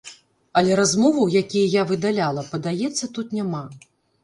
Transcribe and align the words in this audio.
Але 0.61 0.77
размоваў, 0.79 1.29
якія 1.43 1.67
я 1.75 1.85
выдаляла, 1.93 2.47
падаецца, 2.57 3.13
тут 3.19 3.39
няма. 3.41 3.65